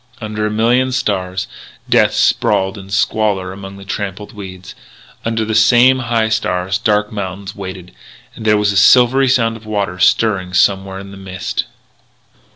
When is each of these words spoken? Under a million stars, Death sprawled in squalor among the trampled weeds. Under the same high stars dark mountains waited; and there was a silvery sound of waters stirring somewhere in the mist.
Under 0.19 0.47
a 0.47 0.49
million 0.49 0.91
stars, 0.91 1.45
Death 1.87 2.15
sprawled 2.15 2.75
in 2.75 2.89
squalor 2.89 3.53
among 3.53 3.77
the 3.77 3.85
trampled 3.85 4.33
weeds. 4.33 4.73
Under 5.23 5.45
the 5.45 5.53
same 5.53 5.99
high 5.99 6.29
stars 6.29 6.79
dark 6.79 7.11
mountains 7.11 7.55
waited; 7.55 7.93
and 8.35 8.43
there 8.43 8.57
was 8.57 8.71
a 8.71 8.77
silvery 8.77 9.29
sound 9.29 9.57
of 9.57 9.67
waters 9.67 10.05
stirring 10.07 10.55
somewhere 10.55 10.97
in 10.97 11.11
the 11.11 11.17
mist. 11.17 11.65